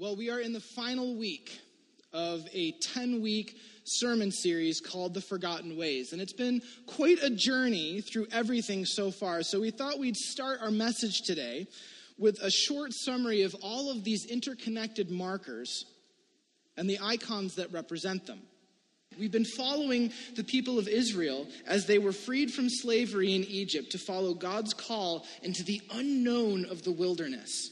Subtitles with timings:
[0.00, 1.60] Well, we are in the final week
[2.14, 6.14] of a 10 week sermon series called The Forgotten Ways.
[6.14, 9.42] And it's been quite a journey through everything so far.
[9.42, 11.66] So we thought we'd start our message today
[12.16, 15.84] with a short summary of all of these interconnected markers
[16.78, 18.40] and the icons that represent them.
[19.18, 23.90] We've been following the people of Israel as they were freed from slavery in Egypt
[23.90, 27.70] to follow God's call into the unknown of the wilderness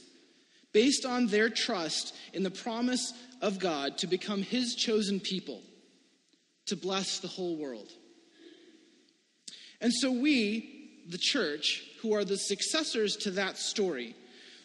[0.73, 5.63] based on their trust in the promise of God to become His chosen people
[6.67, 7.91] to bless the whole world.
[9.81, 14.15] And so, we, the church, who are the successors to that story,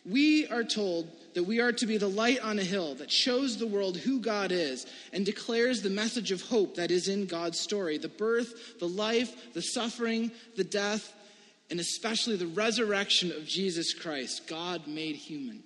[0.06, 3.58] we are told that we are to be the light on a hill that shows
[3.58, 7.60] the world who God is and declares the message of hope that is in God's
[7.60, 11.14] story the birth, the life, the suffering, the death,
[11.70, 15.64] and especially the resurrection of Jesus Christ, God made human.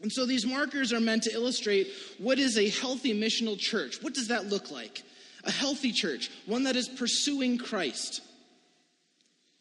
[0.00, 1.88] And so these markers are meant to illustrate
[2.18, 4.02] what is a healthy missional church.
[4.02, 5.02] What does that look like?
[5.44, 8.20] A healthy church, one that is pursuing Christ.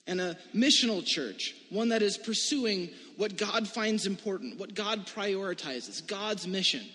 [0.05, 6.05] And a missional church, one that is pursuing what God finds important, what God prioritizes,
[6.05, 6.85] God's mission.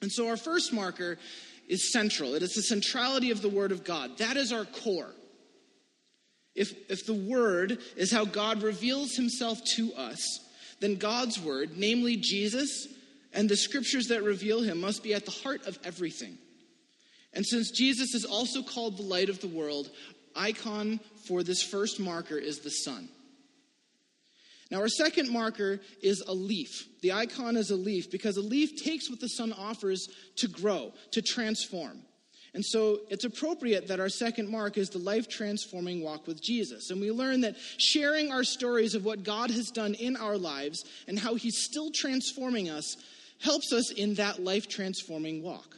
[0.00, 1.18] And so our first marker
[1.68, 2.34] is central.
[2.34, 4.18] It is the centrality of the Word of God.
[4.18, 5.10] That is our core.
[6.54, 10.40] If, if the Word is how God reveals Himself to us,
[10.82, 12.88] then God's word, namely Jesus
[13.32, 16.36] and the scriptures that reveal him, must be at the heart of everything.
[17.32, 19.90] And since Jesus is also called the light of the world,
[20.34, 23.08] icon for this first marker is the sun.
[24.70, 26.88] Now, our second marker is a leaf.
[27.00, 30.92] The icon is a leaf because a leaf takes what the sun offers to grow,
[31.12, 32.02] to transform.
[32.54, 36.90] And so it's appropriate that our second mark is the life transforming walk with Jesus.
[36.90, 40.84] And we learn that sharing our stories of what God has done in our lives
[41.08, 42.96] and how He's still transforming us
[43.40, 45.76] helps us in that life transforming walk.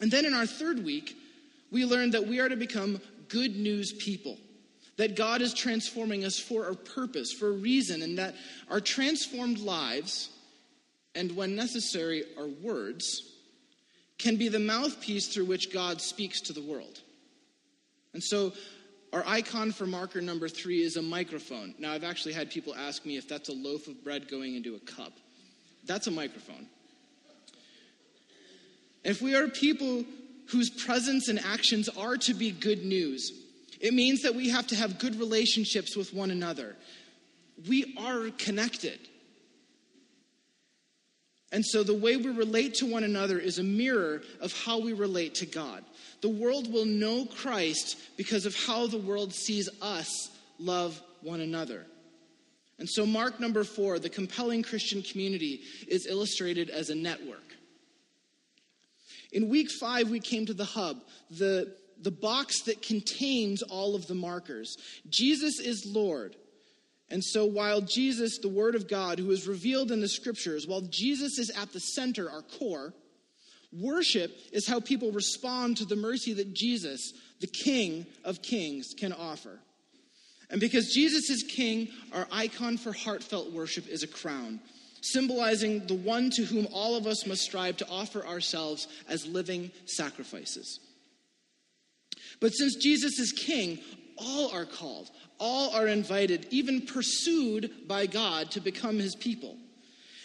[0.00, 1.16] And then in our third week,
[1.72, 4.38] we learn that we are to become good news people.
[4.98, 8.34] That God is transforming us for a purpose, for a reason, and that
[8.70, 10.30] our transformed lives,
[11.14, 13.35] and when necessary, our words,
[14.18, 17.00] can be the mouthpiece through which God speaks to the world.
[18.14, 18.52] And so,
[19.12, 21.74] our icon for marker number three is a microphone.
[21.78, 24.74] Now, I've actually had people ask me if that's a loaf of bread going into
[24.74, 25.12] a cup.
[25.86, 26.66] That's a microphone.
[29.04, 30.04] If we are people
[30.48, 33.32] whose presence and actions are to be good news,
[33.80, 36.76] it means that we have to have good relationships with one another.
[37.68, 38.98] We are connected.
[41.56, 44.92] And so the way we relate to one another is a mirror of how we
[44.92, 45.86] relate to God.
[46.20, 50.10] The world will know Christ because of how the world sees us
[50.58, 51.86] love one another.
[52.78, 57.56] And so, mark number four, the compelling Christian community, is illustrated as a network.
[59.32, 60.98] In week five, we came to the hub,
[61.30, 64.76] the, the box that contains all of the markers.
[65.08, 66.36] Jesus is Lord.
[67.08, 70.80] And so, while Jesus, the Word of God, who is revealed in the Scriptures, while
[70.80, 72.94] Jesus is at the center, our core,
[73.72, 79.12] worship is how people respond to the mercy that Jesus, the King of Kings, can
[79.12, 79.60] offer.
[80.50, 84.60] And because Jesus is King, our icon for heartfelt worship is a crown,
[85.00, 89.70] symbolizing the one to whom all of us must strive to offer ourselves as living
[89.86, 90.80] sacrifices.
[92.40, 93.78] But since Jesus is King,
[94.18, 99.56] all are called, all are invited, even pursued by God to become his people.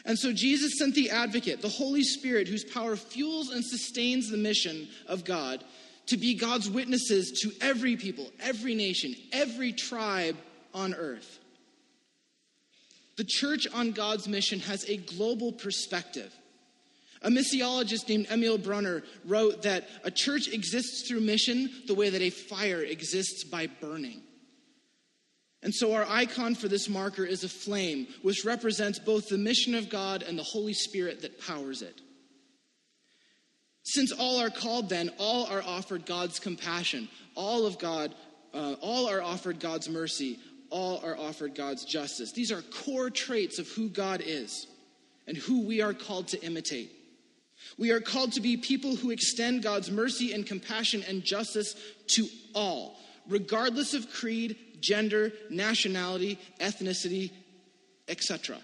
[0.06, 4.38] And so Jesus sent the advocate, the Holy Spirit, whose power fuels and sustains the
[4.38, 5.64] mission of God,
[6.08, 10.38] to be God's witnesses to every people, every nation, every tribe
[10.74, 11.40] on earth.
[13.18, 16.34] The church on God's mission has a global perspective.
[17.24, 22.22] A missiologist named Emil Brunner wrote that a church exists through mission the way that
[22.22, 24.24] a fire exists by burning.
[25.64, 29.76] And so, our icon for this marker is a flame, which represents both the mission
[29.76, 32.02] of God and the Holy Spirit that powers it.
[33.84, 37.08] Since all are called, then, all are offered God's compassion.
[37.36, 38.16] All of God,
[38.54, 40.40] uh, all are offered God's mercy.
[40.72, 42.32] All are offered God's justice.
[42.32, 44.66] These are core traits of who God is
[45.28, 46.92] and who we are called to imitate.
[47.82, 51.76] We are called to be people who extend God's mercy and compassion and justice
[52.10, 52.96] to all,
[53.28, 57.32] regardless of creed, gender, nationality, ethnicity,
[58.08, 58.60] etc.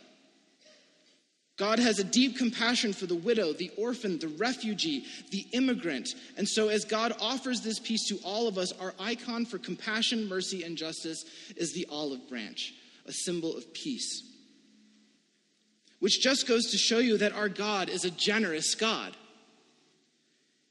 [1.58, 6.10] God has a deep compassion for the widow, the orphan, the refugee, the immigrant.
[6.38, 10.30] And so, as God offers this peace to all of us, our icon for compassion,
[10.30, 11.26] mercy, and justice
[11.56, 12.72] is the olive branch,
[13.08, 14.22] a symbol of peace.
[16.00, 19.16] Which just goes to show you that our God is a generous God.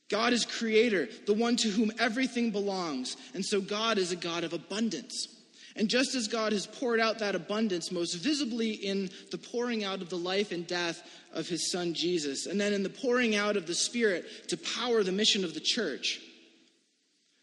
[0.08, 3.17] God is creator, the one to whom everything belongs.
[3.34, 5.28] And so God is a God of abundance.
[5.75, 10.00] And just as God has poured out that abundance most visibly in the pouring out
[10.00, 11.02] of the life and death
[11.32, 15.02] of his son Jesus, and then in the pouring out of the Spirit to power
[15.02, 16.20] the mission of the church,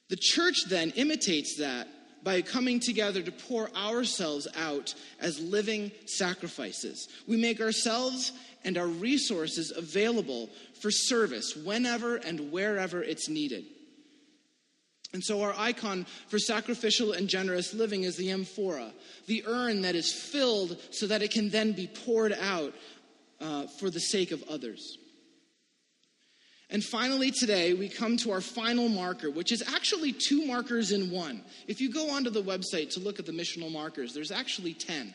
[0.10, 1.88] the church then imitates that
[2.24, 7.08] by coming together to pour ourselves out as living sacrifices.
[7.28, 8.32] We make ourselves
[8.64, 10.50] and our resources available
[10.82, 13.66] for service whenever and wherever it's needed.
[15.14, 18.92] And so, our icon for sacrificial and generous living is the amphora,
[19.28, 22.74] the urn that is filled so that it can then be poured out
[23.40, 24.98] uh, for the sake of others.
[26.74, 31.12] And finally, today, we come to our final marker, which is actually two markers in
[31.12, 31.44] one.
[31.68, 35.14] If you go onto the website to look at the missional markers, there's actually 10.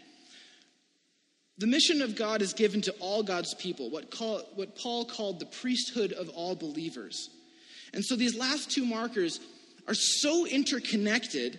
[1.58, 5.40] The mission of God is given to all God's people, what, call, what Paul called
[5.40, 7.28] the priesthood of all believers.
[7.92, 9.40] And so these last two markers
[9.88, 11.58] are so interconnected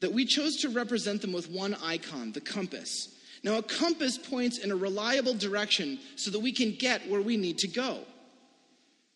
[0.00, 3.08] that we chose to represent them with one icon, the compass.
[3.44, 7.36] Now, a compass points in a reliable direction so that we can get where we
[7.36, 8.00] need to go.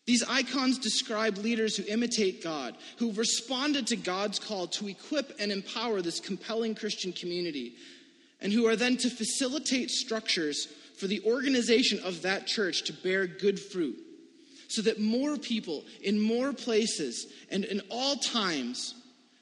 [0.07, 5.51] These icons describe leaders who imitate God, who responded to God's call to equip and
[5.51, 7.73] empower this compelling Christian community,
[8.39, 13.27] and who are then to facilitate structures for the organization of that church to bear
[13.27, 13.97] good fruit,
[14.69, 18.95] so that more people in more places and in all times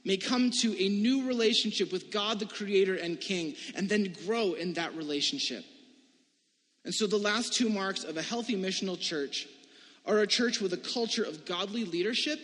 [0.04, 4.54] may come to a new relationship with God, the Creator and King, and then grow
[4.54, 5.64] in that relationship.
[6.86, 9.48] And so, the last two marks of a healthy missional church
[10.06, 12.40] are a church with a culture of godly leadership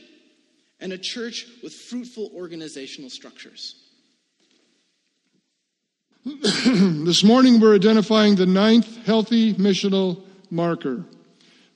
[0.80, 3.76] and a church with fruitful organizational structures.
[6.26, 11.04] this morning we're identifying the ninth healthy missional marker.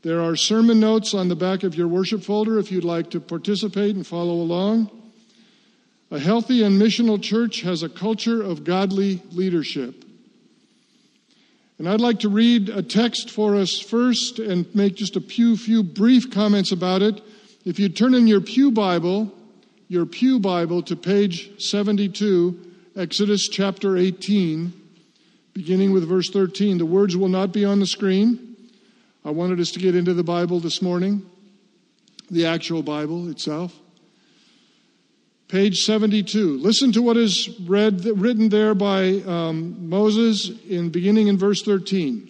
[0.04, 3.20] There are sermon notes on the back of your worship folder if you'd like to
[3.20, 4.92] participate and follow along.
[6.12, 10.05] A healthy and missional church has a culture of godly leadership.
[11.78, 15.58] And I'd like to read a text for us first and make just a few,
[15.58, 17.22] few brief comments about it.
[17.66, 19.32] If you turn in your Pew Bible,
[19.90, 22.60] your Pew Bible to page 72,
[22.96, 24.72] Exodus chapter 18,
[25.54, 26.78] beginning with verse 13.
[26.78, 28.56] The words will not be on the screen.
[29.26, 31.26] I wanted us to get into the Bible this morning,
[32.32, 33.74] the actual Bible itself.
[35.56, 36.58] Page 72.
[36.58, 42.30] Listen to what is read, written there by um, Moses in beginning in verse 13.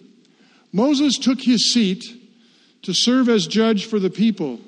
[0.70, 2.04] Moses took his seat
[2.82, 4.60] to serve as judge for the people,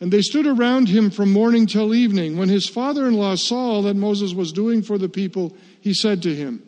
[0.00, 2.38] and they stood around him from morning till evening.
[2.38, 5.92] When his father in law saw all that Moses was doing for the people, he
[5.92, 6.62] said to him,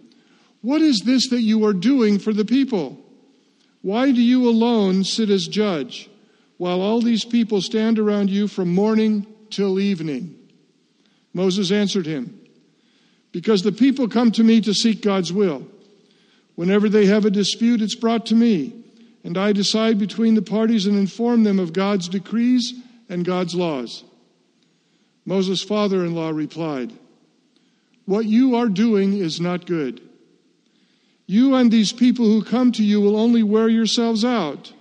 [0.62, 2.98] What is this that you are doing for the people?
[3.82, 6.10] Why do you alone sit as judge,
[6.56, 10.37] while all these people stand around you from morning till evening?
[11.34, 12.38] Moses answered him,
[13.32, 15.66] Because the people come to me to seek God's will.
[16.54, 18.72] Whenever they have a dispute, it's brought to me,
[19.22, 22.74] and I decide between the parties and inform them of God's decrees
[23.08, 24.04] and God's laws.
[25.24, 26.92] Moses' father in law replied,
[28.06, 30.00] What you are doing is not good.
[31.26, 34.72] You and these people who come to you will only wear yourselves out.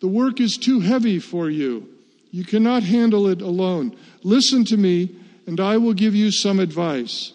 [0.00, 1.88] The work is too heavy for you.
[2.30, 3.96] You cannot handle it alone.
[4.22, 7.32] Listen to me and I will give you some advice,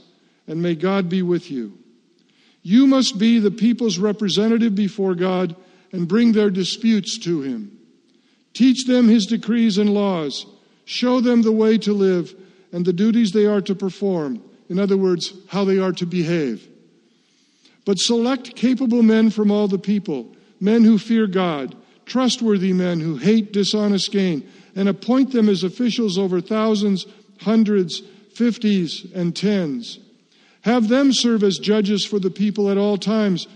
[0.48, 1.78] and may God be with you.
[2.62, 5.56] You must be the people's representative before God
[5.92, 7.78] and bring their disputes to Him.
[8.54, 10.46] Teach them His decrees and laws.
[10.86, 12.34] Show them the way to live
[12.72, 14.42] and the duties they are to perform.
[14.70, 16.68] In other words, how they are to behave.
[17.86, 23.16] But select capable men from all the people, men who fear God, trustworthy men who
[23.16, 27.06] hate dishonest gain, and appoint them as officials over thousands
[27.42, 28.02] hundreds,
[28.34, 30.00] fifties, and tens.
[30.62, 33.48] Have them serve as judges for the people at all times,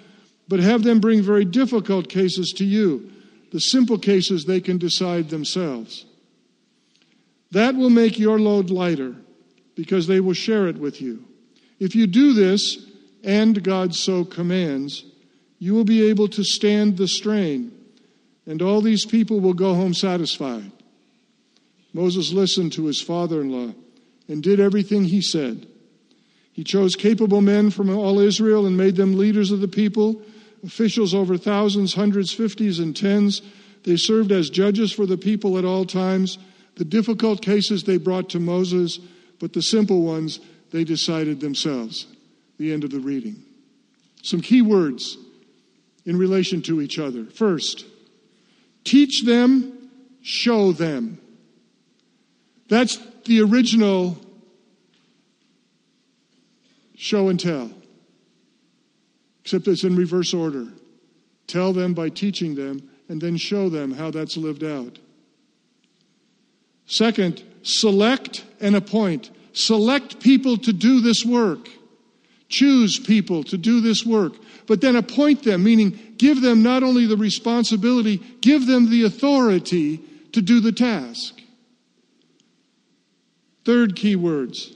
[0.48, 3.12] but have them bring very difficult cases to you.
[3.52, 6.06] The simple cases they can decide themselves.
[7.52, 9.16] That will make your load lighter
[9.76, 11.26] because they will share it with you.
[11.80, 12.88] If you do this,
[13.24, 15.04] and God so commands,
[15.60, 17.72] you will be able to stand the strain,
[18.46, 20.72] and all these people will go home satisfied.
[21.94, 23.74] Moses listened to his father in law
[24.28, 25.68] and did everything he said.
[26.54, 30.22] He chose capable men from all Israel and made them leaders of the people,
[30.64, 33.42] officials over thousands, hundreds, fifties, and tens.
[33.84, 36.38] They served as judges for the people at all times.
[36.76, 39.00] The difficult cases they brought to Moses,
[39.40, 40.40] but the simple ones
[40.72, 42.08] they decided themselves.
[42.58, 43.44] The end of the reading.
[44.24, 45.18] Some key words
[46.06, 47.26] in relation to each other.
[47.26, 47.86] First,
[48.84, 49.90] teach them,
[50.22, 51.21] show them.
[52.72, 54.18] That's the original
[56.96, 57.70] show and tell,
[59.42, 60.70] except it's in reverse order.
[61.48, 65.00] Tell them by teaching them, and then show them how that's lived out.
[66.86, 69.32] Second, select and appoint.
[69.52, 71.68] Select people to do this work.
[72.48, 74.36] Choose people to do this work.
[74.66, 79.98] But then appoint them, meaning give them not only the responsibility, give them the authority
[80.32, 81.42] to do the task.
[83.66, 84.74] Third key words.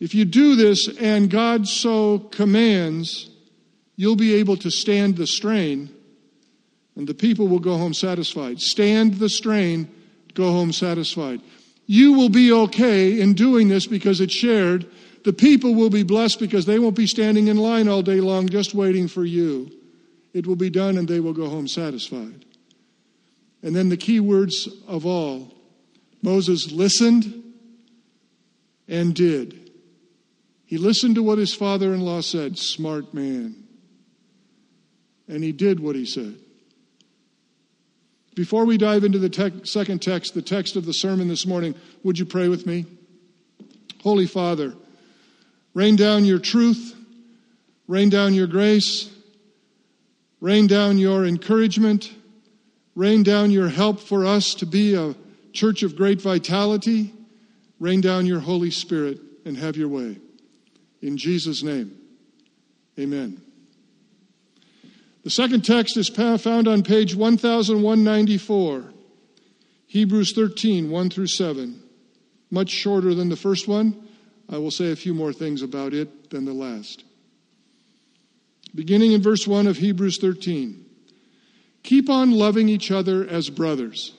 [0.00, 3.30] If you do this and God so commands,
[3.96, 5.90] you'll be able to stand the strain
[6.98, 8.60] and the people will go home satisfied.
[8.60, 9.88] Stand the strain,
[10.34, 11.40] go home satisfied.
[11.86, 14.84] You will be okay in doing this because it's shared.
[15.24, 18.48] The people will be blessed because they won't be standing in line all day long
[18.48, 19.70] just waiting for you.
[20.34, 22.44] It will be done and they will go home satisfied.
[23.62, 25.54] And then the key words of all
[26.20, 27.44] Moses listened
[28.88, 29.70] and did.
[30.64, 33.54] He listened to what his father in law said, smart man.
[35.28, 36.36] And he did what he said.
[38.34, 42.18] Before we dive into the second text, the text of the sermon this morning, would
[42.18, 42.86] you pray with me?
[44.02, 44.74] Holy Father,
[45.74, 46.94] rain down your truth,
[47.88, 49.10] rain down your grace,
[50.40, 52.12] rain down your encouragement,
[52.94, 55.14] rain down your help for us to be a
[55.52, 57.12] church of great vitality,
[57.80, 60.18] rain down your Holy Spirit and have your way.
[61.00, 61.96] In Jesus' name,
[62.98, 63.40] amen.
[65.24, 68.84] The second text is found on page 1194,
[69.86, 71.82] Hebrews 13, 1 through 7.
[72.50, 74.08] Much shorter than the first one.
[74.48, 77.04] I will say a few more things about it than the last.
[78.74, 80.86] Beginning in verse 1 of Hebrews 13
[81.82, 84.14] Keep on loving each other as brothers.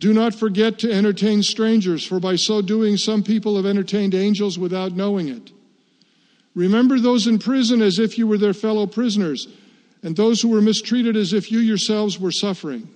[0.00, 4.58] Do not forget to entertain strangers, for by so doing, some people have entertained angels
[4.58, 5.50] without knowing it.
[6.54, 9.48] Remember those in prison as if you were their fellow prisoners
[10.02, 12.88] and those who were mistreated as if you yourselves were suffering.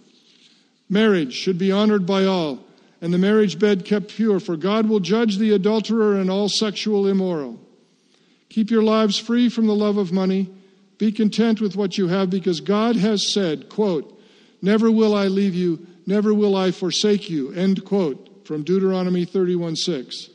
[0.88, 2.60] Marriage should be honored by all,
[3.00, 7.06] and the marriage bed kept pure, for God will judge the adulterer and all sexual
[7.06, 7.58] immoral.
[8.50, 10.50] Keep your lives free from the love of money.
[10.98, 14.20] Be content with what you have, because God has said, quote,
[14.60, 19.76] Never will I leave you, never will I forsake you, end quote, from Deuteronomy 31
[19.76, 20.28] 6.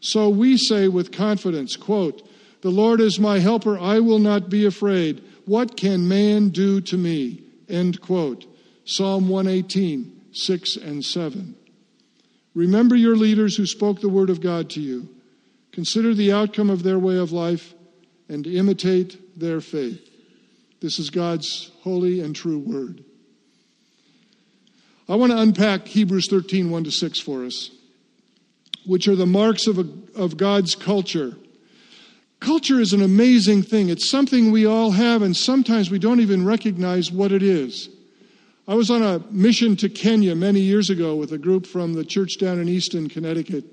[0.00, 2.28] So we say with confidence, quote,
[2.62, 5.22] The Lord is my helper, I will not be afraid.
[5.44, 7.42] What can man do to me?
[7.68, 8.46] End quote.
[8.84, 11.54] Psalm 118, 6 and 7.
[12.54, 15.08] Remember your leaders who spoke the word of God to you.
[15.72, 17.74] Consider the outcome of their way of life
[18.28, 20.08] and imitate their faith.
[20.80, 23.04] This is God's holy and true word.
[25.12, 27.70] I want to unpack Hebrews 13, 1 to 6 for us,
[28.86, 31.36] which are the marks of, a, of God's culture
[32.42, 33.88] Culture is an amazing thing.
[33.88, 37.88] It's something we all have, and sometimes we don't even recognize what it is.
[38.66, 42.04] I was on a mission to Kenya many years ago with a group from the
[42.04, 43.64] church down in Easton, Connecticut.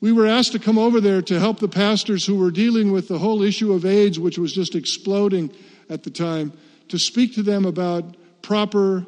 [0.00, 3.06] We were asked to come over there to help the pastors who were dealing with
[3.06, 5.52] the whole issue of AIDS, which was just exploding
[5.88, 6.52] at the time,
[6.88, 9.06] to speak to them about proper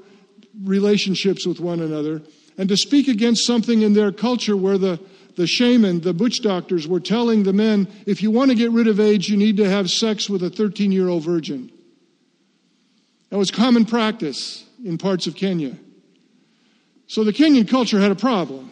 [0.62, 2.22] relationships with one another,
[2.56, 5.00] and to speak against something in their culture where the
[5.36, 8.86] the shaman, the butch doctors, were telling the men if you want to get rid
[8.86, 11.70] of AIDS, you need to have sex with a 13 year old virgin.
[13.30, 15.76] That was common practice in parts of Kenya.
[17.06, 18.70] So the Kenyan culture had a problem.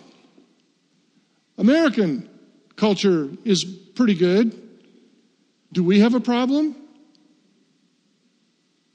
[1.59, 2.29] American
[2.77, 4.59] culture is pretty good.
[5.73, 6.77] Do we have a problem?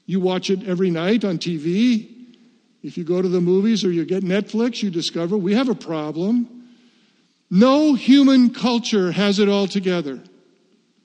[0.05, 2.16] You watch it every night on TV.
[2.87, 5.75] If you go to the movies or you get Netflix, you discover we have a
[5.75, 6.69] problem.
[7.51, 10.23] No human culture has it all together.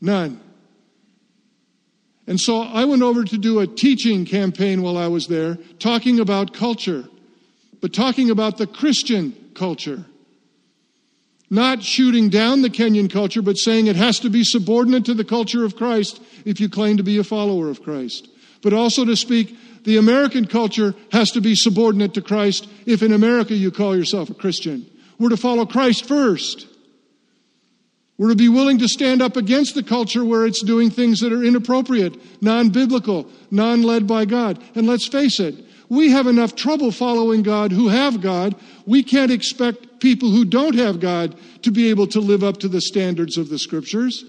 [0.00, 0.40] None.
[2.28, 6.20] And so I went over to do a teaching campaign while I was there, talking
[6.20, 7.08] about culture,
[7.80, 10.06] but talking about the Christian culture.
[11.50, 15.24] Not shooting down the Kenyan culture, but saying it has to be subordinate to the
[15.24, 18.28] culture of Christ if you claim to be a follower of Christ.
[18.62, 23.12] But also to speak, the American culture has to be subordinate to Christ if in
[23.12, 24.86] America you call yourself a Christian.
[25.18, 26.66] We're to follow Christ first.
[28.18, 31.32] We're to be willing to stand up against the culture where it's doing things that
[31.32, 34.62] are inappropriate, non biblical, non led by God.
[34.74, 35.56] And let's face it,
[35.88, 38.54] we have enough trouble following God who have God.
[38.86, 42.68] We can't expect people who don't have God to be able to live up to
[42.68, 44.24] the standards of the scriptures.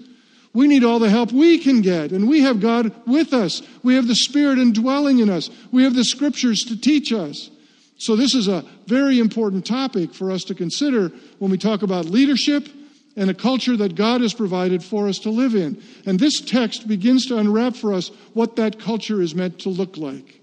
[0.54, 3.60] We need all the help we can get, and we have God with us.
[3.82, 5.50] We have the Spirit indwelling in us.
[5.72, 7.50] We have the Scriptures to teach us.
[7.98, 12.06] So, this is a very important topic for us to consider when we talk about
[12.06, 12.68] leadership
[13.16, 15.80] and a culture that God has provided for us to live in.
[16.06, 19.96] And this text begins to unwrap for us what that culture is meant to look
[19.96, 20.40] like.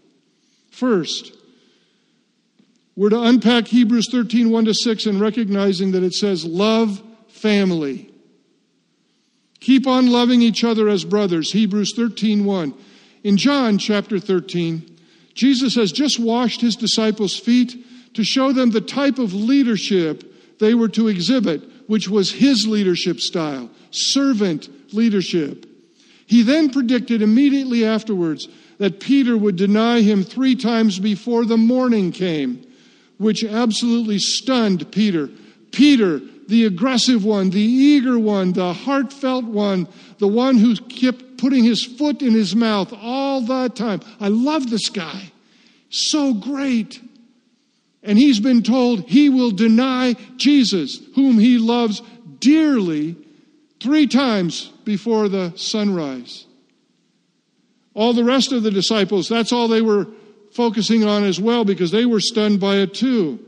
[0.72, 1.36] First,
[2.96, 8.11] we're to unpack Hebrews 13, 1 to 6, and recognizing that it says, Love family.
[9.62, 11.52] Keep on loving each other as brothers.
[11.52, 12.74] Hebrews 13, 1.
[13.24, 14.98] In John chapter 13,
[15.34, 20.74] Jesus has just washed his disciples' feet to show them the type of leadership they
[20.74, 25.66] were to exhibit, which was his leadership style servant leadership.
[26.26, 32.12] He then predicted immediately afterwards that Peter would deny him three times before the morning
[32.12, 32.66] came,
[33.18, 35.30] which absolutely stunned Peter.
[35.72, 41.64] Peter, the aggressive one, the eager one, the heartfelt one, the one who kept putting
[41.64, 44.02] his foot in his mouth all the time.
[44.20, 45.32] I love this guy.
[45.90, 47.02] So great.
[48.04, 52.02] And he's been told he will deny Jesus, whom he loves
[52.40, 53.16] dearly,
[53.80, 56.46] three times before the sunrise.
[57.94, 60.08] All the rest of the disciples, that's all they were
[60.54, 63.40] focusing on as well because they were stunned by it too.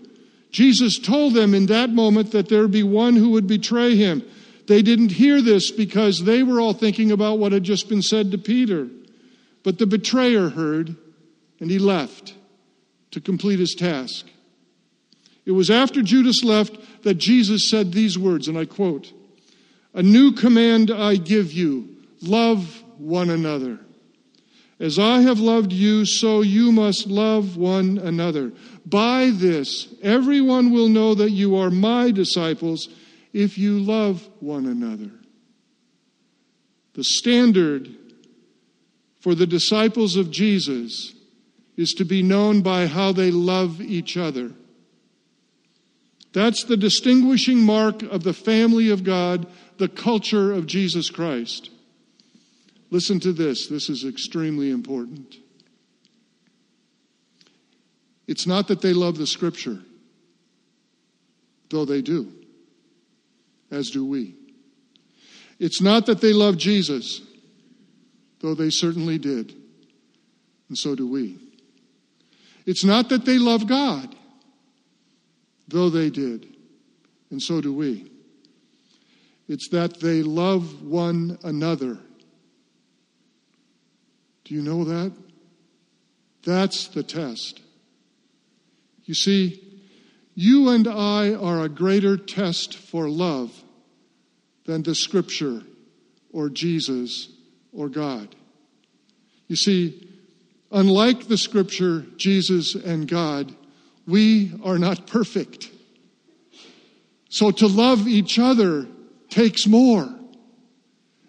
[0.53, 4.24] Jesus told them in that moment that there would be one who would betray him.
[4.67, 8.31] They didn't hear this because they were all thinking about what had just been said
[8.31, 8.88] to Peter.
[9.63, 10.95] But the betrayer heard
[11.60, 12.36] and he left
[13.12, 14.27] to complete his task.
[15.45, 19.12] It was after Judas left that Jesus said these words, and I quote
[19.95, 21.89] A new command I give you
[22.22, 23.79] love one another.
[24.80, 28.51] As I have loved you, so you must love one another.
[28.86, 32.89] By this, everyone will know that you are my disciples
[33.34, 35.12] if you love one another.
[36.94, 37.96] The standard
[39.20, 41.13] for the disciples of Jesus
[41.77, 44.51] is to be known by how they love each other.
[46.34, 51.70] That's the distinguishing mark of the family of God, the culture of Jesus Christ.
[52.94, 55.38] Listen to this, this is extremely important.
[58.27, 59.79] It's not that they love the scripture,
[61.72, 62.32] though they do,
[63.72, 64.36] as do we.
[65.58, 67.22] It's not that they love Jesus,
[68.42, 69.56] though they certainly did,
[70.70, 71.40] and so do we.
[72.68, 74.16] It's not that they love God,
[75.68, 76.46] though they did,
[77.32, 78.12] and so do we.
[79.48, 81.98] It's that they love one another.
[84.46, 85.14] Do you know that?
[86.46, 87.62] That's the test.
[89.06, 89.64] You see,
[90.36, 93.64] you and I are a greater test for love
[94.66, 95.62] than the Scripture
[96.32, 97.29] or Jesus
[97.72, 98.36] or God.
[99.48, 100.10] You see,
[100.72, 103.53] unlike the Scripture, Jesus, and God,
[104.08, 105.70] we are not perfect.
[107.29, 108.88] So to love each other
[109.29, 110.08] takes more.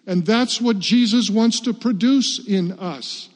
[0.07, 3.29] And that's what Jesus wants to produce in us.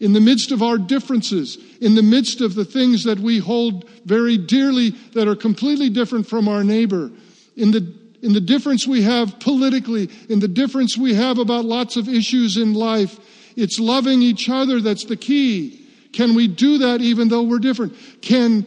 [0.00, 3.88] In the midst of our differences, in the midst of the things that we hold
[4.04, 7.10] very dearly that are completely different from our neighbor,
[7.56, 11.96] in the, in the difference we have politically, in the difference we have about lots
[11.96, 13.18] of issues in life,
[13.56, 15.86] it's loving each other that's the key.
[16.12, 17.94] Can we do that even though we're different?
[18.20, 18.66] Can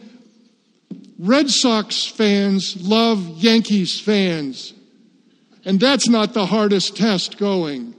[1.20, 4.72] Red Sox fans love Yankees fans.
[5.64, 7.94] And that's not the hardest test going.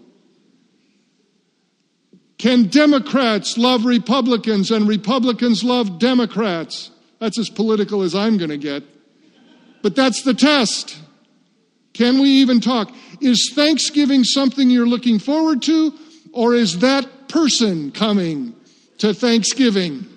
[2.37, 6.89] Can Democrats love Republicans and Republicans love Democrats?
[7.19, 8.83] That's as political as I'm going to get.
[9.83, 10.97] But that's the test.
[11.93, 12.91] Can we even talk?
[13.19, 15.93] Is Thanksgiving something you're looking forward to,
[16.33, 18.55] or is that person coming
[18.97, 20.07] to Thanksgiving?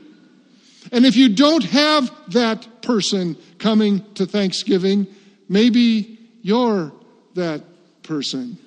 [0.93, 5.07] And if you don't have that person coming to Thanksgiving,
[5.49, 6.93] maybe you're
[7.35, 7.63] that
[8.03, 8.59] person.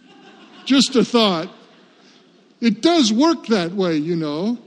[0.66, 1.50] Just a thought.
[2.60, 4.58] It does work that way, you know.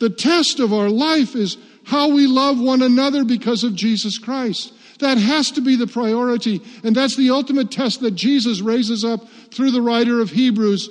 [0.00, 4.72] The test of our life is how we love one another because of Jesus Christ.
[5.00, 6.60] That has to be the priority.
[6.84, 10.90] And that's the ultimate test that Jesus raises up through the writer of Hebrews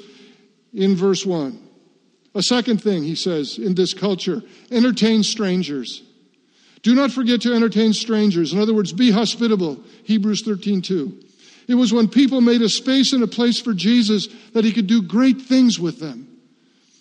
[0.74, 1.60] in verse 1.
[2.36, 6.04] A second thing he says in this culture entertain strangers.
[6.84, 8.54] Do not forget to entertain strangers.
[8.54, 9.84] In other words, be hospitable.
[10.04, 11.24] Hebrews 13 2.
[11.68, 14.88] It was when people made a space and a place for Jesus that he could
[14.88, 16.28] do great things with them.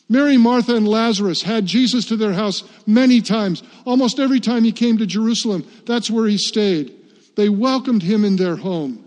[0.08, 3.62] Mary, Martha, and Lazarus had Jesus to their house many times.
[3.84, 6.92] Almost every time he came to Jerusalem, that's where he stayed.
[7.36, 9.04] They welcomed him in their home.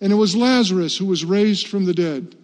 [0.00, 2.34] And it was Lazarus who was raised from the dead.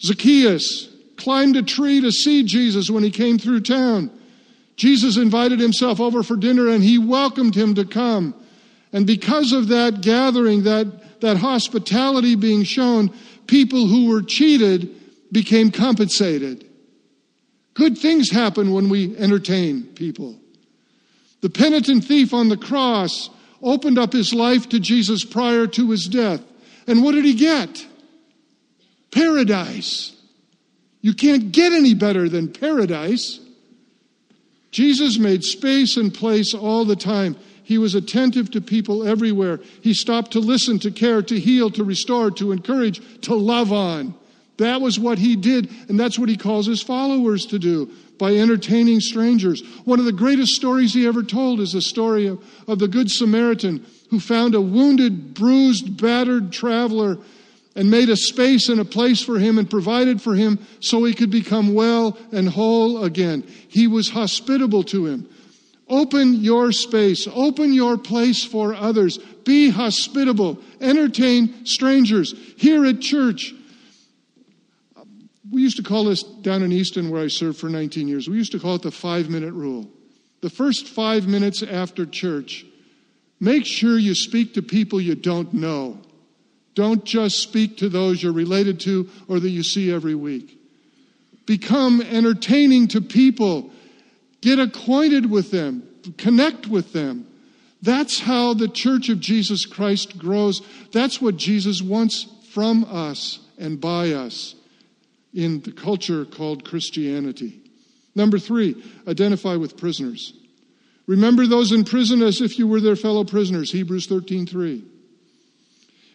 [0.00, 4.10] Zacchaeus climbed a tree to see Jesus when he came through town.
[4.76, 8.34] Jesus invited himself over for dinner and he welcomed him to come.
[8.92, 13.12] And because of that gathering, that, that hospitality being shown,
[13.46, 14.94] people who were cheated
[15.30, 16.64] became compensated.
[17.74, 20.38] Good things happen when we entertain people.
[21.40, 23.30] The penitent thief on the cross
[23.62, 26.42] opened up his life to Jesus prior to his death.
[26.86, 27.86] And what did he get?
[29.10, 30.16] Paradise.
[31.00, 33.40] You can't get any better than paradise.
[34.70, 37.36] Jesus made space and place all the time.
[37.68, 39.60] He was attentive to people everywhere.
[39.82, 44.14] He stopped to listen, to care, to heal, to restore, to encourage, to love on.
[44.56, 48.36] That was what he did, and that's what he calls his followers to do by
[48.36, 49.60] entertaining strangers.
[49.84, 53.10] One of the greatest stories he ever told is the story of, of the Good
[53.10, 57.18] Samaritan who found a wounded, bruised, battered traveler
[57.76, 61.12] and made a space and a place for him and provided for him so he
[61.12, 63.46] could become well and whole again.
[63.68, 65.28] He was hospitable to him.
[65.88, 69.18] Open your space, open your place for others.
[69.44, 72.34] Be hospitable, entertain strangers.
[72.56, 73.54] Here at church,
[75.50, 78.36] we used to call this down in Easton, where I served for 19 years, we
[78.36, 79.88] used to call it the five minute rule.
[80.40, 82.64] The first five minutes after church,
[83.40, 85.98] make sure you speak to people you don't know.
[86.74, 90.56] Don't just speak to those you're related to or that you see every week.
[91.44, 93.70] Become entertaining to people.
[94.40, 95.88] Get acquainted with them.
[96.16, 97.26] Connect with them.
[97.82, 100.62] That's how the church of Jesus Christ grows.
[100.92, 104.54] That's what Jesus wants from us and by us
[105.32, 107.60] in the culture called Christianity.
[108.14, 110.32] Number three, identify with prisoners.
[111.06, 114.84] Remember those in prison as if you were their fellow prisoners, Hebrews 13 3.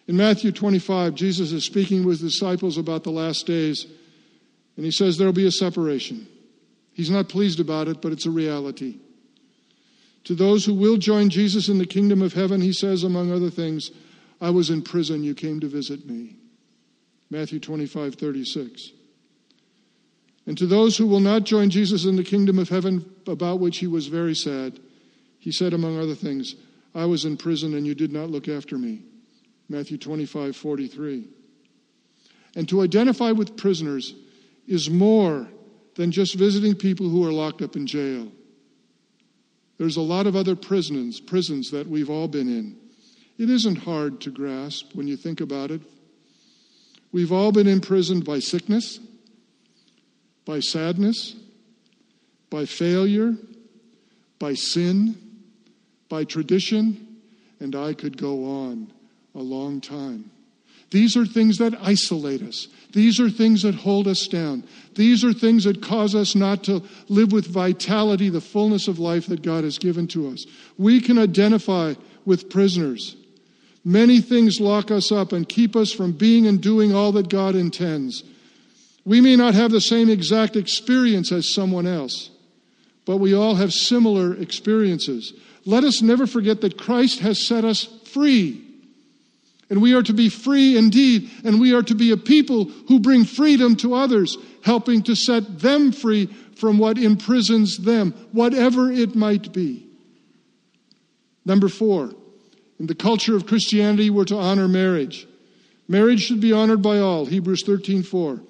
[0.06, 3.86] In Matthew 25, Jesus is speaking with his disciples about the last days,
[4.76, 6.28] and he says there'll be a separation.
[6.94, 8.98] He's not pleased about it, but it's a reality.
[10.24, 13.50] To those who will join Jesus in the kingdom of heaven, he says, among other
[13.50, 13.90] things,
[14.40, 16.36] I was in prison, you came to visit me.
[17.30, 18.92] Matthew 25, 36.
[20.46, 23.78] And to those who will not join Jesus in the kingdom of heaven, about which
[23.78, 24.78] he was very sad,
[25.38, 26.54] he said, among other things,
[26.94, 29.02] I was in prison and you did not look after me.
[29.68, 31.26] Matthew 25, 43.
[32.56, 34.14] And to identify with prisoners
[34.66, 35.48] is more
[35.96, 38.30] than just visiting people who are locked up in jail.
[39.78, 42.76] There's a lot of other prisons, prisons that we've all been in.
[43.38, 45.80] It isn't hard to grasp when you think about it.
[47.12, 48.98] We've all been imprisoned by sickness,
[50.44, 51.34] by sadness,
[52.50, 53.34] by failure,
[54.38, 55.16] by sin,
[56.08, 57.18] by tradition,
[57.60, 58.92] and I could go on
[59.34, 60.30] a long time.
[60.94, 62.68] These are things that isolate us.
[62.92, 64.62] These are things that hold us down.
[64.94, 69.26] These are things that cause us not to live with vitality, the fullness of life
[69.26, 70.46] that God has given to us.
[70.78, 73.16] We can identify with prisoners.
[73.84, 77.56] Many things lock us up and keep us from being and doing all that God
[77.56, 78.22] intends.
[79.04, 82.30] We may not have the same exact experience as someone else,
[83.04, 85.32] but we all have similar experiences.
[85.66, 88.64] Let us never forget that Christ has set us free.
[89.70, 93.00] And we are to be free indeed, and we are to be a people who
[93.00, 99.14] bring freedom to others, helping to set them free from what imprisons them, whatever it
[99.14, 99.86] might be.
[101.44, 102.12] Number four,
[102.78, 105.26] in the culture of Christianity, we're to honor marriage.
[105.88, 108.40] Marriage should be honored by all, Hebrews 13 4.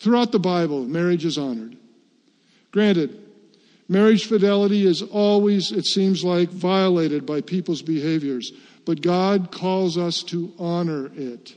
[0.00, 1.76] Throughout the Bible, marriage is honored.
[2.72, 3.22] Granted,
[3.88, 8.52] marriage fidelity is always, it seems like, violated by people's behaviors,
[8.84, 11.54] but God calls us to honor it.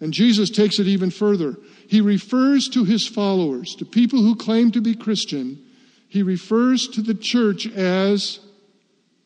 [0.00, 1.56] And Jesus takes it even further.
[1.88, 5.62] He refers to his followers, to people who claim to be Christian,
[6.08, 8.40] he refers to the church as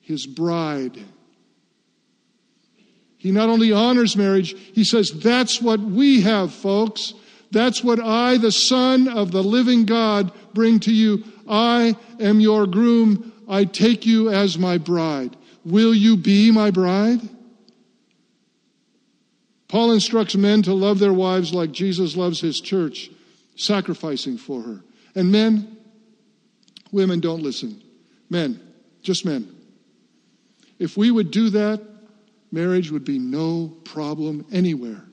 [0.00, 0.98] his bride.
[3.16, 7.12] He not only honors marriage, he says, That's what we have, folks.
[7.50, 11.24] That's what I, the Son of the living God, bring to you.
[11.48, 13.32] I am your groom.
[13.48, 15.36] I take you as my bride.
[15.64, 17.20] Will you be my bride?
[19.68, 23.10] Paul instructs men to love their wives like Jesus loves his church,
[23.56, 24.80] sacrificing for her.
[25.14, 25.76] And men,
[26.90, 27.80] women don't listen.
[28.28, 28.60] Men,
[29.02, 29.54] just men.
[30.78, 31.80] If we would do that,
[32.50, 35.04] marriage would be no problem anywhere.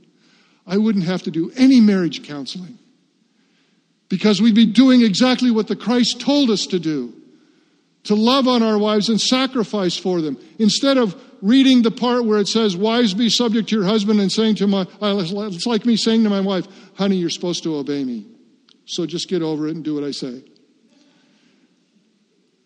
[0.65, 2.79] I wouldn't have to do any marriage counseling
[4.09, 7.13] because we'd be doing exactly what the Christ told us to do
[8.07, 12.39] to love on our wives and sacrifice for them instead of reading the part where
[12.39, 15.97] it says, Wives, be subject to your husband, and saying to my, it's like me
[15.97, 18.25] saying to my wife, Honey, you're supposed to obey me.
[18.85, 20.41] So just get over it and do what I say.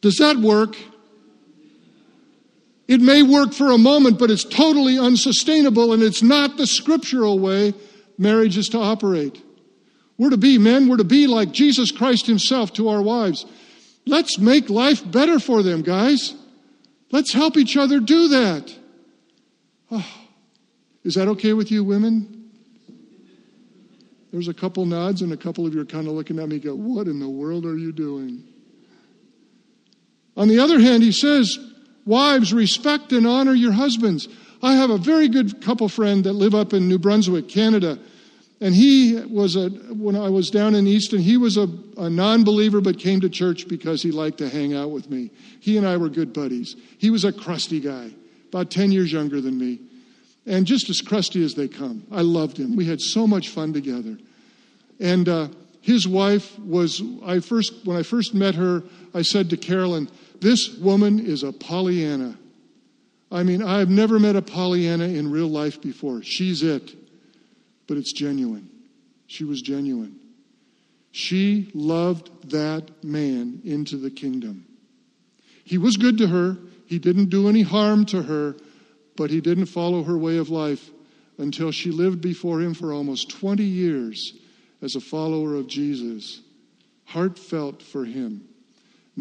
[0.02, 0.78] Does that work?
[2.88, 7.40] It may work for a moment, but it's totally unsustainable, and it's not the scriptural
[7.40, 7.74] way
[8.18, 9.42] marriage is to operate.
[10.20, 13.46] We're to be men, we're to be like Jesus Christ Himself to our wives.
[14.12, 16.36] Let's make life better for them, guys.
[17.12, 18.76] Let's help each other do that.
[19.90, 20.06] Oh,
[21.06, 22.50] is that okay with you, women?
[24.34, 26.60] There's a couple nods, and a couple of you are kind of looking at me
[26.60, 28.44] go, What in the world are you doing?
[30.36, 31.58] On the other hand, he says,
[32.06, 34.28] Wives, respect and honor your husbands.
[34.62, 37.98] I have a very good couple friend that live up in New Brunswick, Canada.
[38.62, 42.44] And he was a, when I was down in Easton, he was a, a non
[42.44, 45.32] believer but came to church because he liked to hang out with me.
[45.60, 46.76] He and I were good buddies.
[47.00, 48.12] He was a crusty guy,
[48.50, 49.80] about 10 years younger than me,
[50.46, 52.06] and just as crusty as they come.
[52.12, 52.76] I loved him.
[52.76, 54.20] We had so much fun together.
[55.00, 55.48] And uh,
[55.82, 58.84] his wife was, I first, when I first met her,
[59.16, 60.08] I said to Carolyn,
[60.40, 62.38] This woman is a Pollyanna.
[63.32, 66.22] I mean, I've never met a Pollyanna in real life before.
[66.22, 67.01] She's it
[67.92, 68.70] but it's genuine.
[69.28, 70.18] She was genuine.
[71.12, 74.66] She loved that man into the kingdom.
[75.66, 76.58] He was good to her.
[76.86, 78.56] He didn't do any harm to her,
[79.18, 80.90] but he didn't follow her way of life
[81.38, 84.40] until she lived before him for almost 20 years
[84.82, 86.40] as a follower of Jesus,
[87.04, 88.48] heartfelt for him.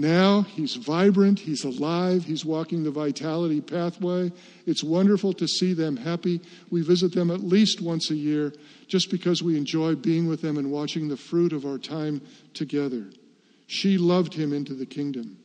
[0.00, 4.32] Now he's vibrant, he's alive, he's walking the vitality pathway.
[4.64, 6.40] It's wonderful to see them happy.
[6.70, 8.54] We visit them at least once a year
[8.86, 12.22] just because we enjoy being with them and watching the fruit of our time
[12.54, 13.10] together.
[13.66, 15.36] She loved him into the kingdom.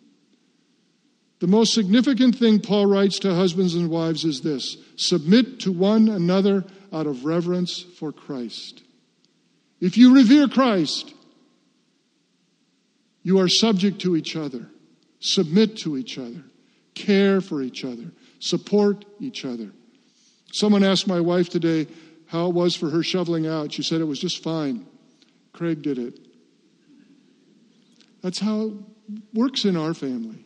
[1.39, 6.07] The most significant thing Paul writes to husbands and wives is this submit to one
[6.07, 6.63] another
[6.93, 8.83] out of reverence for Christ.
[9.81, 11.13] If you revere Christ,
[13.25, 14.67] you are subject to each other,
[15.19, 16.43] submit to each other,
[16.93, 19.71] care for each other, support each other.
[20.53, 21.87] Someone asked my wife today
[22.27, 23.73] how it was for her shoveling out.
[23.73, 24.85] She said it was just fine.
[25.53, 26.19] Craig did it.
[28.21, 28.73] That's how it
[29.33, 30.45] works in our family.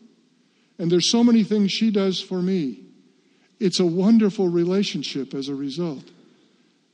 [0.77, 2.85] And there's so many things she does for me.
[3.59, 6.09] It's a wonderful relationship as a result.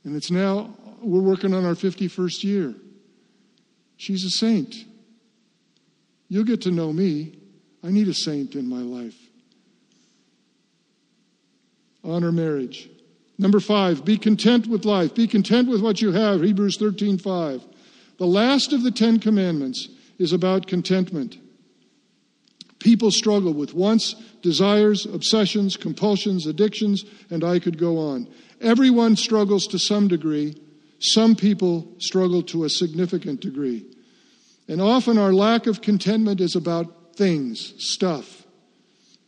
[0.02, 2.74] And it's now, we're working on our 51st year.
[3.96, 4.74] She's a saint.
[6.28, 7.38] You'll get to know me.
[7.82, 9.16] I need a saint in my life.
[12.02, 12.88] Honor marriage.
[13.38, 15.14] Number five, be content with life.
[15.14, 16.42] Be content with what you have.
[16.42, 17.64] Hebrews 13 5.
[18.18, 21.38] The last of the Ten Commandments is about contentment.
[22.78, 28.28] People struggle with wants, desires, obsessions, compulsions, addictions, and I could go on.
[28.60, 30.54] Everyone struggles to some degree.
[30.98, 33.84] Some people struggle to a significant degree.
[34.68, 38.44] And often our lack of contentment is about things, stuff.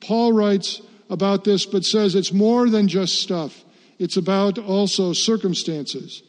[0.01, 3.65] Paul writes about this, but says it's more than just stuff,
[3.99, 6.23] it's about also circumstances.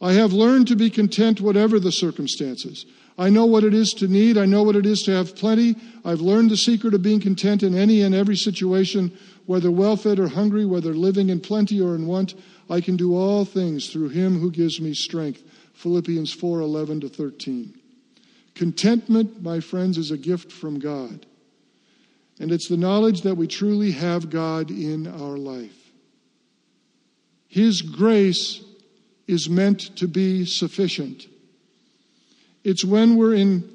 [0.00, 2.84] I have learned to be content whatever the circumstances.
[3.18, 4.36] I know what it is to need.
[4.36, 5.74] I know what it is to have plenty.
[6.04, 10.18] I've learned the secret of being content in any and every situation, whether well fed
[10.18, 12.34] or hungry, whether living in plenty or in want.
[12.68, 15.42] I can do all things through him who gives me strength.
[15.72, 17.74] Philippians 4 11 to 13.
[18.56, 21.26] Contentment, my friends, is a gift from God.
[22.40, 25.76] And it's the knowledge that we truly have God in our life.
[27.48, 28.64] His grace
[29.26, 31.26] is meant to be sufficient.
[32.64, 33.70] It's when we're in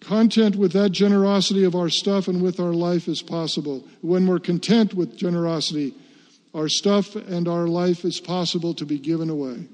[0.00, 3.84] content with that generosity of our stuff and with our life as possible.
[4.00, 5.92] When we're content with generosity,
[6.54, 9.66] our stuff and our life is possible to be given away.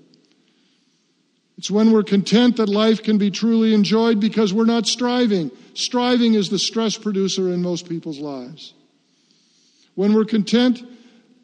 [1.58, 5.50] It's when we're content that life can be truly enjoyed because we're not striving.
[5.74, 8.74] Striving is the stress producer in most people's lives.
[9.94, 10.82] When we're content,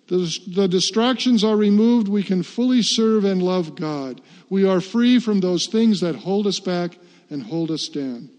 [0.08, 4.22] the, the, distractions are removed, we can fully serve and love God.
[4.48, 8.30] We are free from those things that hold us back and hold us down.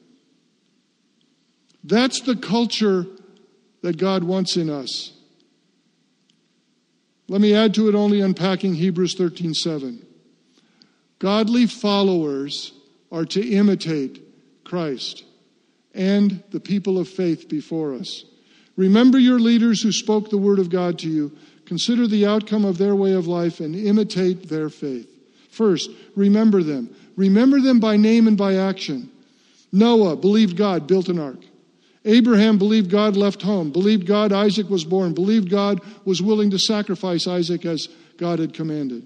[1.84, 3.05] That's the culture
[3.84, 5.13] that God wants in us.
[7.27, 10.05] Let me add to it only unpacking Hebrews 13 7.
[11.19, 12.73] Godly followers
[13.12, 14.21] are to imitate
[14.63, 15.25] Christ
[15.93, 18.23] and the people of faith before us.
[18.77, 21.32] Remember your leaders who spoke the word of God to you.
[21.65, 25.08] Consider the outcome of their way of life and imitate their faith.
[25.51, 26.95] First, remember them.
[27.17, 29.12] Remember them by name and by action.
[29.73, 31.43] Noah believed God, built an ark.
[32.05, 36.58] Abraham believed God left home, believed God Isaac was born, believed God was willing to
[36.58, 39.03] sacrifice Isaac as God had commanded.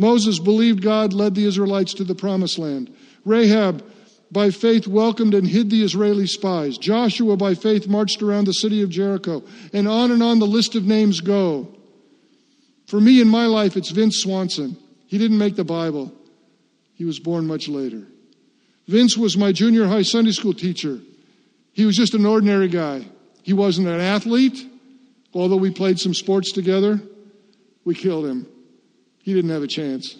[0.00, 2.90] Moses believed God led the Israelites to the promised land.
[3.26, 3.84] Rahab,
[4.32, 6.78] by faith, welcomed and hid the Israeli spies.
[6.78, 9.42] Joshua, by faith, marched around the city of Jericho.
[9.74, 11.68] And on and on the list of names go.
[12.86, 14.78] For me in my life, it's Vince Swanson.
[15.06, 16.14] He didn't make the Bible,
[16.94, 18.06] he was born much later.
[18.88, 20.98] Vince was my junior high Sunday school teacher.
[21.74, 23.04] He was just an ordinary guy.
[23.42, 24.66] He wasn't an athlete,
[25.34, 27.02] although we played some sports together.
[27.84, 28.46] We killed him.
[29.30, 30.16] He didn't have a chance.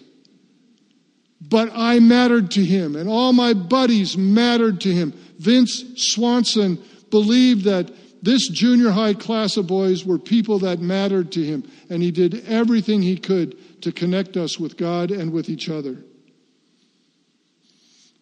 [1.41, 5.13] But I mattered to him, and all my buddies mattered to him.
[5.37, 7.91] Vince Swanson believed that
[8.23, 12.47] this junior high class of boys were people that mattered to him, and he did
[12.47, 16.05] everything he could to connect us with God and with each other.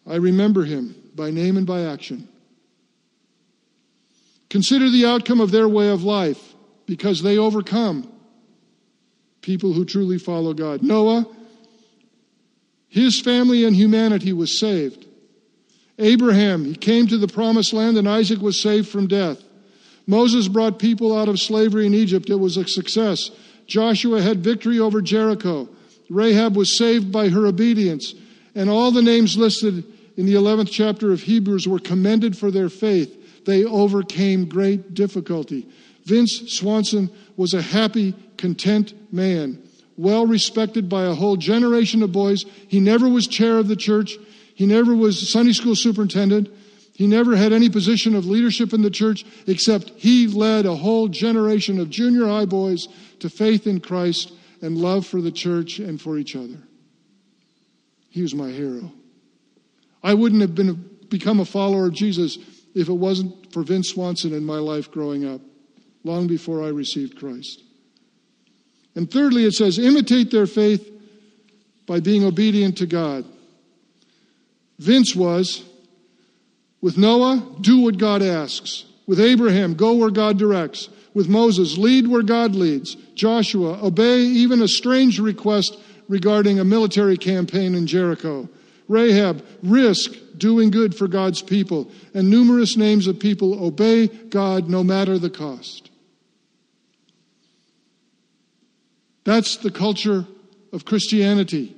[0.07, 2.27] I remember him by name and by action.
[4.49, 6.55] Consider the outcome of their way of life
[6.87, 8.11] because they overcome
[9.41, 10.83] people who truly follow God.
[10.83, 11.27] Noah,
[12.87, 15.05] his family and humanity was saved.
[15.97, 19.43] Abraham, he came to the promised land and Isaac was saved from death.
[20.07, 22.29] Moses brought people out of slavery in Egypt.
[22.29, 23.29] It was a success.
[23.67, 25.69] Joshua had victory over Jericho.
[26.09, 28.15] Rahab was saved by her obedience.
[28.55, 29.83] And all the names listed
[30.17, 33.45] in the 11th chapter of Hebrews were commended for their faith.
[33.45, 35.67] They overcame great difficulty.
[36.05, 39.61] Vince Swanson was a happy, content man,
[39.97, 42.45] well respected by a whole generation of boys.
[42.67, 44.17] He never was chair of the church.
[44.55, 46.49] He never was Sunday school superintendent.
[46.93, 51.07] He never had any position of leadership in the church, except he led a whole
[51.07, 52.87] generation of junior high boys
[53.19, 56.57] to faith in Christ and love for the church and for each other.
[58.09, 58.91] He was my hero.
[60.03, 62.37] I wouldn't have been become a follower of Jesus
[62.75, 65.41] if it wasn't for Vince Swanson in my life growing up,
[66.03, 67.63] long before I received Christ.
[68.99, 70.85] And thirdly, it says, imitate their faith
[71.87, 73.23] by being obedient to God.
[74.77, 75.63] Vince was,
[76.81, 78.83] with Noah, do what God asks.
[79.07, 80.89] With Abraham, go where God directs.
[81.13, 82.95] With Moses, lead where God leads.
[83.15, 88.49] Joshua, obey even a strange request regarding a military campaign in Jericho.
[88.89, 91.89] Rahab, risk doing good for God's people.
[92.13, 95.89] And numerous names of people obey God no matter the cost.
[99.29, 100.25] That's the culture
[100.73, 101.75] of Christianity.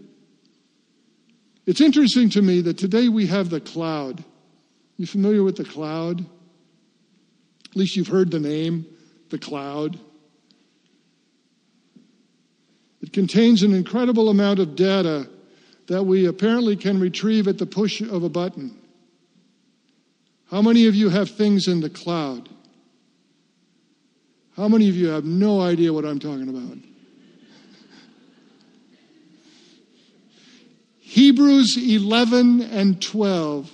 [1.66, 4.24] It's interesting to me that today we have the cloud.
[4.96, 6.22] You familiar with the cloud?
[6.22, 8.86] At least you've heard the name,
[9.32, 10.00] the cloud.
[13.02, 15.28] It contains an incredible amount of data
[15.88, 18.80] that we apparently can retrieve at the push of a button.
[20.50, 22.48] How many of you have things in the cloud?
[24.56, 26.91] How many of you have no idea what I'm talking about?
[31.12, 33.70] Hebrews 11 and 12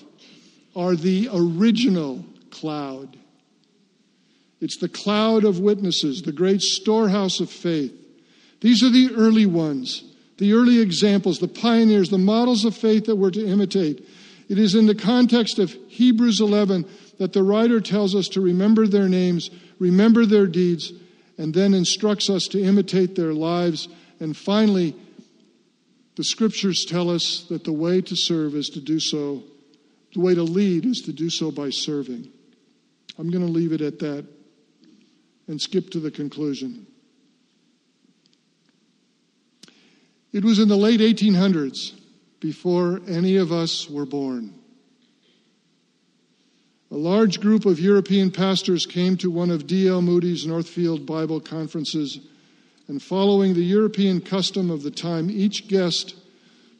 [0.76, 3.15] are the original cloud.
[4.60, 7.93] It's the cloud of witnesses, the great storehouse of faith.
[8.62, 10.04] These are the early ones,
[10.39, 14.04] the early examples, the pioneers, the models of faith that we're to imitate.
[14.50, 18.88] It is in the context of Hebrews 11 that the writer tells us to remember
[18.88, 20.91] their names, remember their deeds,
[21.38, 23.89] and then instructs us to imitate their lives.
[24.19, 24.95] And finally,
[26.17, 29.43] the scriptures tell us that the way to serve is to do so
[30.13, 32.27] the way to lead is to do so by serving.
[33.19, 34.25] I'm going to leave it at that
[35.47, 36.88] and skip to the conclusion.
[40.34, 41.99] It was in the late 1800s,
[42.39, 44.53] before any of us were born.
[46.91, 50.01] A large group of European pastors came to one of D.L.
[50.01, 52.19] Moody's Northfield Bible conferences,
[52.88, 56.15] and following the European custom of the time, each guest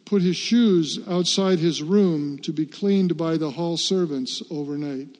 [0.06, 5.18] put his shoes outside his room to be cleaned by the hall servants overnight.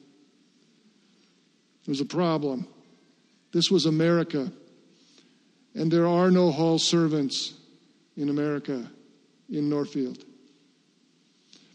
[1.84, 2.66] There's a problem.
[3.52, 4.50] This was America,
[5.74, 7.54] and there are no hall servants
[8.16, 8.90] in America,
[9.50, 10.24] in Northfield.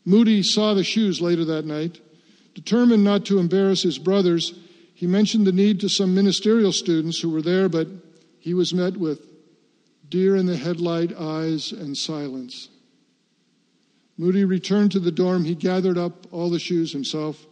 [0.06, 2.00] Moody saw the shoes later that night.
[2.56, 4.54] Determined not to embarrass his brothers,
[4.94, 7.88] he mentioned the need to some ministerial students who were there, but
[8.44, 9.22] he was met with
[10.10, 12.68] deer in the headlight eyes and silence.
[14.18, 15.46] Moody returned to the dorm.
[15.46, 17.46] He gathered up all the shoes himself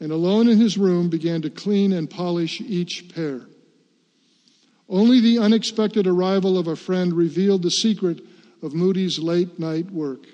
[0.00, 3.42] and, alone in his room, began to clean and polish each pair.
[4.88, 8.24] Only the unexpected arrival of a friend revealed the secret
[8.62, 10.26] of Moody's late night work.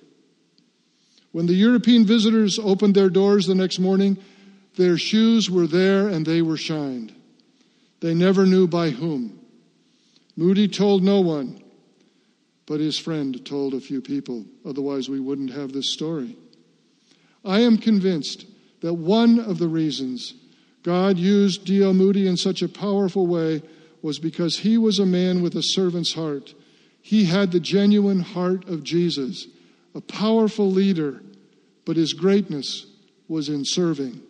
[1.32, 4.18] When the European visitors opened their doors the next morning,
[4.76, 7.12] Their shoes were there and they were shined.
[7.98, 9.37] They never knew by whom.
[10.38, 11.60] Moody told no one,
[12.64, 14.46] but his friend told a few people.
[14.64, 16.36] Otherwise, we wouldn't have this story.
[17.44, 18.46] I am convinced
[18.80, 20.34] that one of the reasons
[20.84, 21.92] God used D.L.
[21.92, 23.62] Moody in such a powerful way
[24.00, 26.54] was because he was a man with a servant's heart.
[27.02, 29.48] He had the genuine heart of Jesus,
[29.92, 31.20] a powerful leader,
[31.84, 32.86] but his greatness
[33.26, 34.22] was in serving.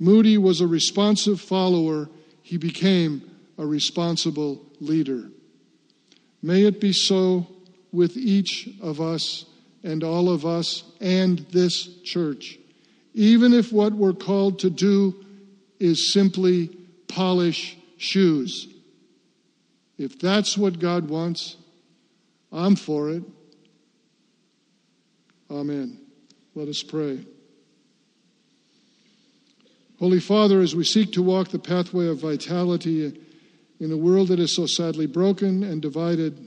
[0.00, 2.08] Moody was a responsive follower.
[2.42, 3.22] He became
[3.56, 5.30] a responsible leader.
[6.42, 7.46] May it be so
[7.92, 9.44] with each of us
[9.82, 12.58] and all of us and this church,
[13.14, 15.24] even if what we're called to do
[15.78, 16.68] is simply
[17.08, 18.68] polish shoes.
[19.98, 21.56] If that's what God wants,
[22.52, 23.22] I'm for it.
[25.50, 25.98] Amen.
[26.54, 27.24] Let us pray.
[29.98, 33.06] Holy Father, as we seek to walk the pathway of vitality
[33.80, 36.46] in a world that is so sadly broken and divided,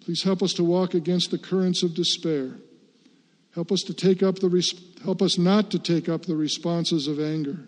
[0.00, 2.56] please help us to walk against the currents of despair.
[3.54, 4.64] Help us to take up the
[5.04, 7.66] help us not to take up the responses of anger.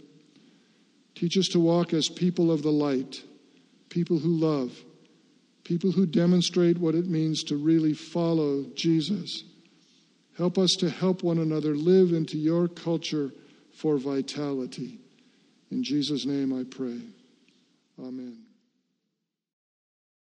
[1.14, 3.22] Teach us to walk as people of the light,
[3.90, 4.72] people who love,
[5.62, 9.44] people who demonstrate what it means to really follow Jesus.
[10.38, 13.30] Help us to help one another live into your culture
[13.72, 14.98] for vitality.
[15.70, 17.00] In Jesus' name I pray.
[17.98, 18.38] Amen.